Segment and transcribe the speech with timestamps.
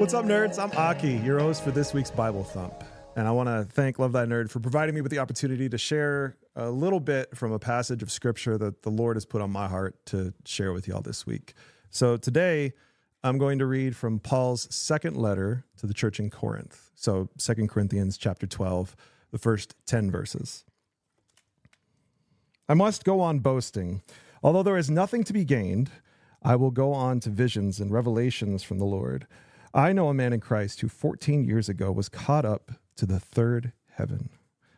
[0.00, 0.58] What's up, nerds?
[0.58, 2.72] I'm Aki, your host for this week's Bible Thump.
[3.16, 5.76] And I want to thank Love Thy Nerd for providing me with the opportunity to
[5.76, 9.50] share a little bit from a passage of scripture that the Lord has put on
[9.50, 11.52] my heart to share with y'all this week.
[11.90, 12.72] So today,
[13.22, 16.88] I'm going to read from Paul's second letter to the church in Corinth.
[16.94, 18.96] So Second Corinthians chapter 12,
[19.32, 20.64] the first 10 verses.
[22.70, 24.00] I must go on boasting.
[24.42, 25.90] Although there is nothing to be gained,
[26.42, 29.26] I will go on to visions and revelations from the Lord.
[29.72, 33.20] I know a man in Christ who 14 years ago was caught up to the
[33.20, 34.30] third heaven.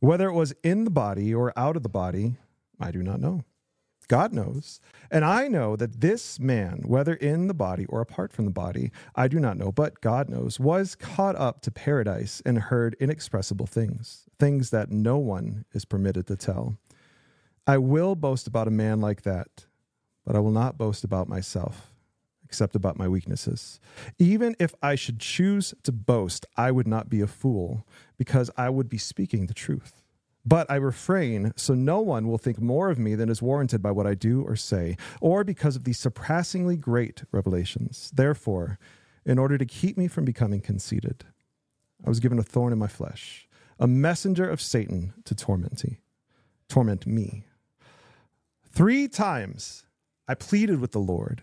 [0.00, 2.36] Whether it was in the body or out of the body,
[2.78, 3.44] I do not know.
[4.08, 4.80] God knows.
[5.10, 8.92] And I know that this man, whether in the body or apart from the body,
[9.14, 13.66] I do not know, but God knows, was caught up to paradise and heard inexpressible
[13.66, 16.76] things, things that no one is permitted to tell.
[17.66, 19.64] I will boast about a man like that,
[20.26, 21.93] but I will not boast about myself
[22.54, 23.80] except about my weaknesses.
[24.16, 27.84] Even if I should choose to boast, I would not be a fool,
[28.16, 30.04] because I would be speaking the truth.
[30.46, 33.90] But I refrain so no one will think more of me than is warranted by
[33.90, 38.12] what I do or say, or because of these surpassingly great revelations.
[38.14, 38.78] Therefore,
[39.26, 41.24] in order to keep me from becoming conceited,
[42.06, 43.48] I was given a thorn in my flesh,
[43.80, 45.98] a messenger of Satan to torment me.
[46.68, 47.46] Torment me.
[48.70, 49.86] Three times
[50.28, 51.42] I pleaded with the Lord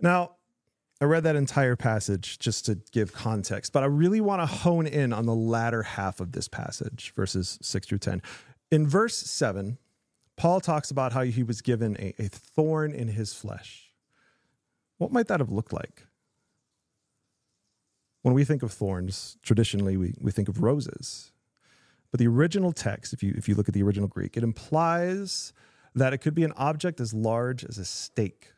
[0.00, 0.32] Now,
[1.00, 4.86] I read that entire passage just to give context, but I really want to hone
[4.86, 8.22] in on the latter half of this passage, verses 6 through 10.
[8.70, 9.78] In verse 7,
[10.36, 13.92] Paul talks about how he was given a, a thorn in his flesh.
[14.98, 16.06] What might that have looked like?
[18.22, 21.32] When we think of thorns, traditionally we, we think of roses.
[22.10, 25.52] But the original text, if you, if you look at the original Greek, it implies
[25.94, 28.53] that it could be an object as large as a stake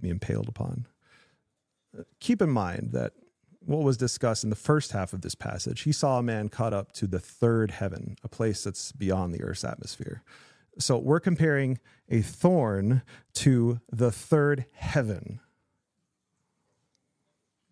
[0.00, 0.86] be impaled upon.
[2.20, 3.12] Keep in mind that
[3.60, 6.72] what was discussed in the first half of this passage, he saw a man caught
[6.72, 10.22] up to the third heaven, a place that's beyond the earth's atmosphere.
[10.78, 11.78] So we're comparing
[12.08, 13.02] a thorn
[13.34, 15.40] to the third heaven.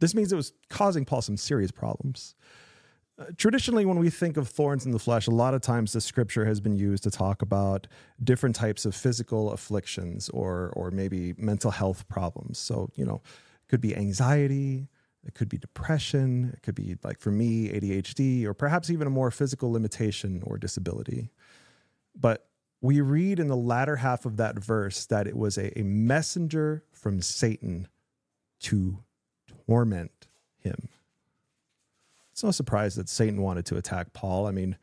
[0.00, 2.34] This means it was causing Paul some serious problems.
[3.36, 6.44] Traditionally, when we think of thorns in the flesh, a lot of times the scripture
[6.44, 7.88] has been used to talk about
[8.22, 12.58] different types of physical afflictions or, or maybe mental health problems.
[12.58, 14.86] So, you know, it could be anxiety,
[15.26, 19.10] it could be depression, it could be like for me, ADHD, or perhaps even a
[19.10, 21.32] more physical limitation or disability.
[22.14, 22.46] But
[22.80, 26.84] we read in the latter half of that verse that it was a, a messenger
[26.92, 27.88] from Satan
[28.60, 29.02] to
[29.66, 30.28] torment
[30.60, 30.88] him.
[32.38, 34.46] It's no surprise that Satan wanted to attack Paul.
[34.46, 34.76] I mean,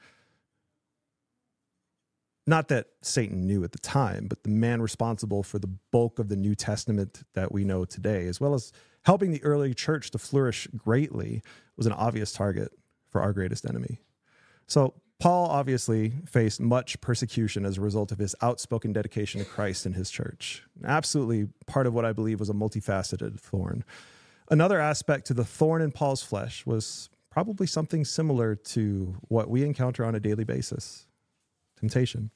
[2.45, 6.27] not that Satan knew at the time, but the man responsible for the bulk of
[6.27, 8.73] the New Testament that we know today, as well as
[9.05, 11.41] helping the early church to flourish greatly,
[11.77, 12.73] was an obvious target
[13.07, 14.01] for our greatest enemy.
[14.67, 19.85] So, Paul obviously faced much persecution as a result of his outspoken dedication to Christ
[19.85, 20.61] and his church.
[20.83, 23.85] Absolutely part of what I believe was a multifaceted thorn.
[24.51, 29.61] Another aspect to the thorn in Paul's flesh was probably something similar to what we
[29.61, 31.05] encounter on a daily basis
[31.77, 32.31] temptation.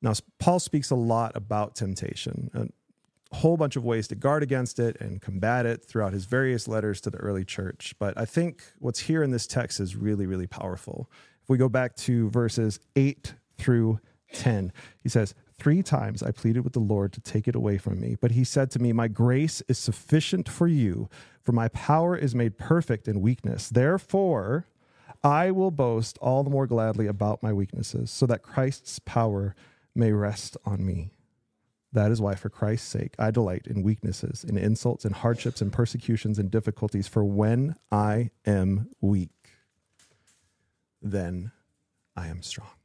[0.00, 4.78] Now, Paul speaks a lot about temptation, a whole bunch of ways to guard against
[4.78, 7.92] it and combat it throughout his various letters to the early church.
[7.98, 11.10] But I think what's here in this text is really, really powerful.
[11.42, 13.98] If we go back to verses 8 through
[14.32, 14.72] 10,
[15.02, 18.16] he says, Three times I pleaded with the Lord to take it away from me,
[18.20, 21.08] but he said to me, My grace is sufficient for you,
[21.48, 23.70] for my power is made perfect in weakness.
[23.70, 24.66] Therefore,
[25.24, 29.56] I will boast all the more gladly about my weaknesses, so that Christ's power
[29.94, 31.08] may rest on me.
[31.90, 35.70] That is why, for Christ's sake, I delight in weaknesses, in insults, in hardships, in
[35.70, 37.08] persecutions, and difficulties.
[37.08, 39.30] For when I am weak,
[41.00, 41.50] then
[42.14, 42.76] I am strong.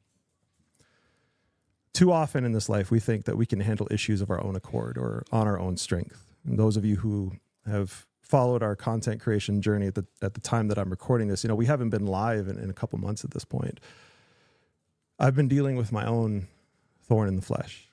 [1.91, 4.55] Too often in this life, we think that we can handle issues of our own
[4.55, 6.33] accord or on our own strength.
[6.45, 7.33] And those of you who
[7.69, 11.43] have followed our content creation journey at the at the time that I'm recording this,
[11.43, 13.79] you know, we haven't been live in, in a couple months at this point.
[15.19, 16.47] I've been dealing with my own
[17.03, 17.89] thorn in the flesh.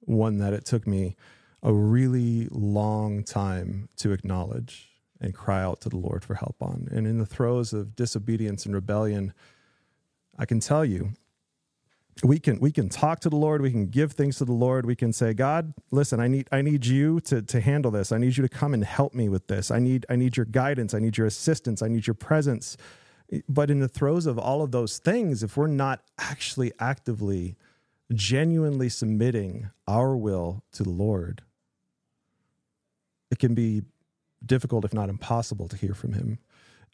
[0.00, 1.14] One that it took me
[1.62, 4.88] a really long time to acknowledge
[5.20, 6.88] and cry out to the Lord for help on.
[6.90, 9.34] And in the throes of disobedience and rebellion,
[10.38, 11.12] I can tell you,
[12.22, 14.84] we can we can talk to the Lord, we can give things to the Lord,
[14.84, 18.12] we can say, God, listen, I need I need you to to handle this.
[18.12, 19.70] I need you to come and help me with this.
[19.70, 22.76] I need I need your guidance, I need your assistance, I need your presence.
[23.48, 27.56] But in the throes of all of those things, if we're not actually actively,
[28.12, 31.42] genuinely submitting our will to the Lord,
[33.30, 33.82] it can be
[34.44, 36.38] difficult, if not impossible, to hear from Him.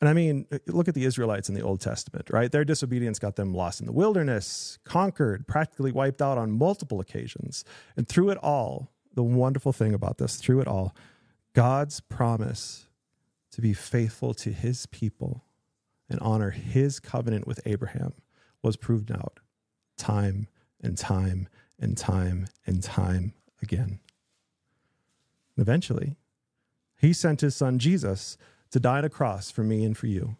[0.00, 2.52] And I mean, uh, look at the Israelites in the Old Testament, right?
[2.52, 7.64] Their disobedience got them lost in the wilderness, conquered, practically wiped out on multiple occasions.
[7.96, 10.94] And through it all, the wonderful thing about this, through it all,
[11.54, 12.88] God's promise
[13.52, 15.44] to be faithful to his people
[16.10, 18.12] and honor his covenant with Abraham
[18.62, 19.40] was proved out
[19.96, 20.48] time
[20.82, 23.32] and time and time and time
[23.62, 24.00] again.
[25.56, 26.16] Eventually,
[26.98, 28.36] he sent his son Jesus
[28.70, 30.36] to die on a cross for me and for you,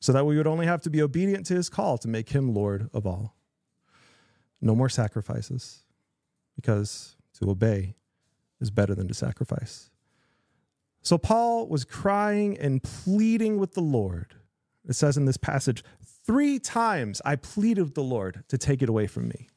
[0.00, 2.54] so that we would only have to be obedient to his call to make him
[2.54, 3.36] Lord of all.
[4.60, 5.80] No more sacrifices,
[6.54, 7.94] because to obey
[8.60, 9.90] is better than to sacrifice.
[11.02, 14.34] So Paul was crying and pleading with the Lord
[14.88, 15.82] it says in this passage,
[16.24, 19.48] three times I pleaded with the Lord to take it away from me.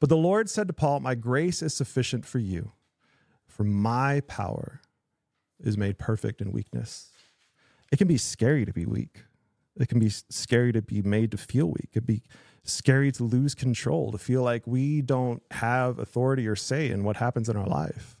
[0.00, 2.72] But the Lord said to Paul, My grace is sufficient for you,
[3.46, 4.80] for my power
[5.58, 7.10] is made perfect in weakness.
[7.92, 9.24] It can be scary to be weak.
[9.78, 11.90] It can be scary to be made to feel weak.
[11.90, 12.22] It can be
[12.64, 17.16] scary to lose control, to feel like we don't have authority or say in what
[17.16, 18.16] happens in our life.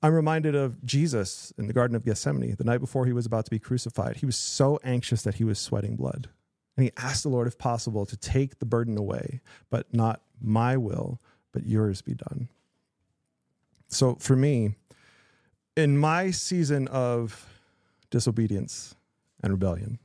[0.00, 3.44] I'm reminded of Jesus in the Garden of Gethsemane, the night before he was about
[3.46, 4.16] to be crucified.
[4.16, 6.28] He was so anxious that he was sweating blood.
[6.76, 10.76] And he asked the Lord, if possible, to take the burden away, but not my
[10.76, 11.20] will,
[11.52, 12.48] but yours be done.
[13.88, 14.76] So for me,
[15.76, 17.57] in my season of
[18.10, 18.94] disobedience
[19.42, 19.98] and rebellion,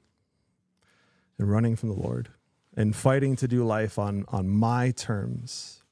[1.38, 2.30] and running from the Lord,
[2.76, 5.84] and fighting to do life on, on my terms,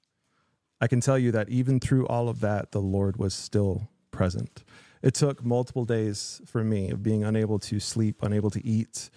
[0.80, 4.64] I can tell you that even through all of that, the Lord was still present.
[5.02, 9.10] It took multiple days for me of being unable to sleep, unable to eat,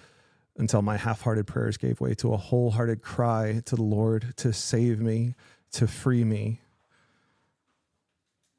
[0.56, 4.52] until my half hearted prayers gave way to a wholehearted cry to the Lord to
[4.52, 5.34] save me,
[5.72, 6.60] to free me.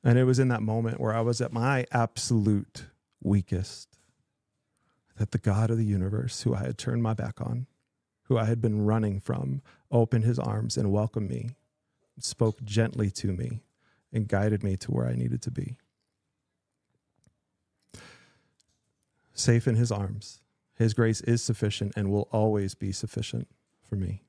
[0.03, 2.85] And it was in that moment where I was at my absolute
[3.23, 3.87] weakest
[5.17, 7.67] that the God of the universe, who I had turned my back on,
[8.23, 11.55] who I had been running from, opened his arms and welcomed me
[12.19, 13.61] spoke gently to me
[14.13, 15.77] and guided me to where I needed to be.
[19.33, 20.41] Safe in his arms.
[20.75, 23.47] His grace is sufficient and will always be sufficient
[23.87, 24.23] for me.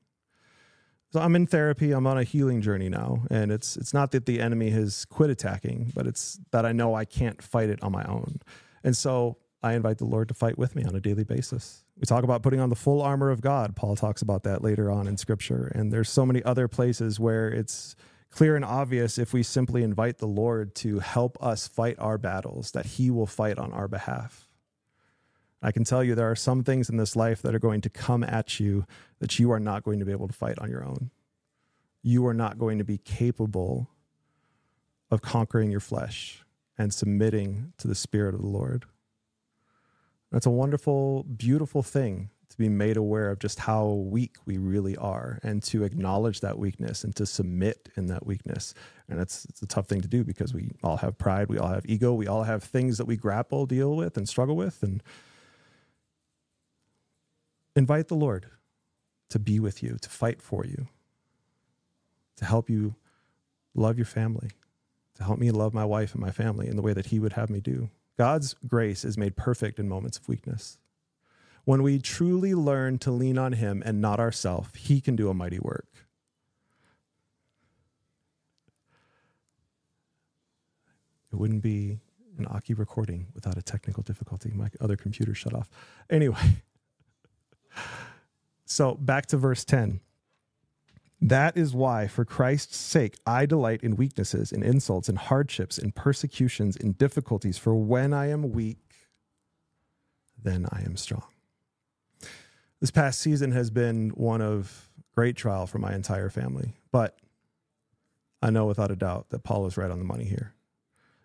[1.11, 1.93] So I'm in therapy.
[1.93, 5.29] I'm on a healing journey now, and it's it's not that the enemy has quit
[5.29, 8.41] attacking, but it's that I know I can't fight it on my own.
[8.83, 9.37] And so
[9.67, 11.83] I invite the Lord to fight with me on a daily basis.
[11.97, 13.75] We talk about putting on the full armor of God.
[13.75, 15.69] Paul talks about that later on in scripture.
[15.75, 17.95] And there's so many other places where it's
[18.29, 22.71] clear and obvious if we simply invite the Lord to help us fight our battles,
[22.71, 24.47] that he will fight on our behalf.
[25.61, 27.89] I can tell you there are some things in this life that are going to
[27.89, 28.85] come at you
[29.19, 31.11] that you are not going to be able to fight on your own.
[32.03, 33.89] You are not going to be capable
[35.11, 36.43] of conquering your flesh
[36.77, 38.85] and submitting to the Spirit of the Lord.
[40.31, 44.95] It's a wonderful, beautiful thing to be made aware of just how weak we really
[44.97, 48.73] are and to acknowledge that weakness and to submit in that weakness.
[49.09, 51.69] And it's, it's a tough thing to do because we all have pride, we all
[51.69, 54.81] have ego, we all have things that we grapple, deal with, and struggle with.
[54.83, 55.01] And
[57.75, 58.47] invite the Lord
[59.29, 60.87] to be with you, to fight for you,
[62.37, 62.95] to help you
[63.75, 64.51] love your family,
[65.15, 67.33] to help me love my wife and my family in the way that He would
[67.33, 67.89] have me do.
[68.17, 70.79] God's grace is made perfect in moments of weakness.
[71.65, 75.33] When we truly learn to lean on Him and not ourselves, He can do a
[75.33, 75.87] mighty work.
[81.31, 81.99] It wouldn't be
[82.37, 84.51] an Aki recording without a technical difficulty.
[84.55, 85.69] My other computer shut off.
[86.09, 86.63] Anyway,
[88.65, 89.99] so back to verse 10.
[91.19, 95.91] That is why, for Christ's sake, I delight in weaknesses, in insults, in hardships, in
[95.91, 97.57] persecutions, in difficulties.
[97.57, 98.77] For when I am weak,
[100.41, 101.23] then I am strong.
[102.79, 107.17] This past season has been one of great trial for my entire family, but
[108.39, 110.53] I know without a doubt that Paul is right on the money here.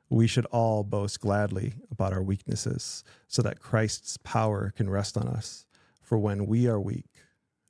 [0.09, 5.29] We should all boast gladly about our weaknesses so that Christ's power can rest on
[5.29, 5.67] us.
[6.01, 7.11] For when we are weak,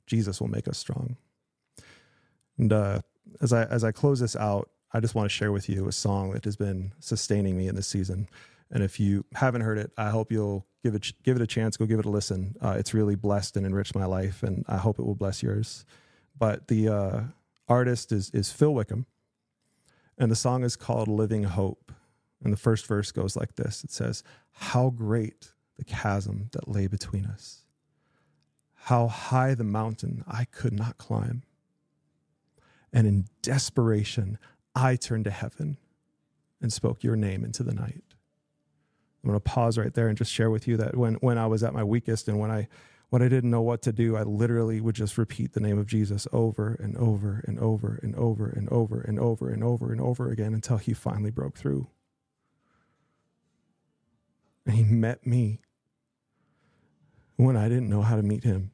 [0.05, 1.17] Jesus will make us strong.
[2.57, 3.01] And uh,
[3.41, 5.91] as I as I close this out, I just want to share with you a
[5.91, 8.29] song that has been sustaining me in this season.
[8.71, 11.77] And if you haven't heard it, I hope you'll give it give it a chance.
[11.77, 12.55] Go give it a listen.
[12.61, 15.85] Uh, it's really blessed and enriched my life, and I hope it will bless yours.
[16.37, 17.21] But the uh,
[17.67, 19.05] artist is is Phil Wickham,
[20.17, 21.91] and the song is called "Living Hope."
[22.43, 26.87] And the first verse goes like this: It says, "How great the chasm that lay
[26.87, 27.65] between us!
[28.73, 31.43] How high the mountain I could not climb!"
[32.93, 34.37] And in desperation,
[34.75, 35.77] I turned to heaven
[36.61, 38.03] and spoke your name into the night.
[39.23, 41.47] I'm going to pause right there and just share with you that when, when I
[41.47, 42.67] was at my weakest and when I
[43.09, 45.85] when I didn't know what to do, I literally would just repeat the name of
[45.85, 50.01] Jesus over and over and over and over and over and over and over and
[50.01, 51.89] over again until he finally broke through.
[54.65, 55.59] And he met me
[57.35, 58.71] when I didn't know how to meet him.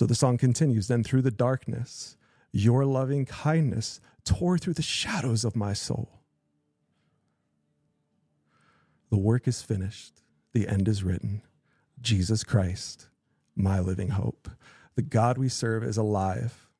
[0.00, 2.16] So the song continues Then through the darkness,
[2.52, 6.22] your loving kindness tore through the shadows of my soul.
[9.10, 10.22] The work is finished,
[10.54, 11.42] the end is written.
[12.00, 13.08] Jesus Christ,
[13.54, 14.48] my living hope.
[14.94, 16.70] The God we serve is alive.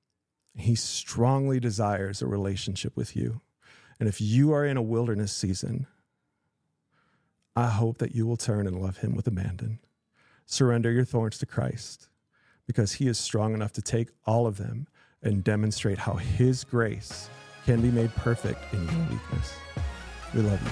[0.54, 3.42] He strongly desires a relationship with you.
[3.98, 5.86] And if you are in a wilderness season,
[7.54, 9.78] I hope that you will turn and love him with abandon.
[10.46, 12.09] Surrender your thorns to Christ
[12.70, 14.86] because he is strong enough to take all of them
[15.24, 17.28] and demonstrate how his grace
[17.66, 19.54] can be made perfect in your weakness.
[20.32, 20.70] We love you.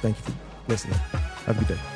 [0.00, 0.32] Thank you for
[0.68, 0.94] listening.
[0.94, 1.95] Have a good day.